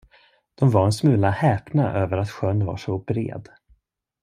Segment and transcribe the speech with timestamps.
[0.55, 3.49] De var en smula häpna över att sjön var så bred.